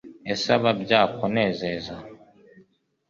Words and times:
ese 0.31 0.47
aba 0.57 0.71
byakunezeza 0.81 1.95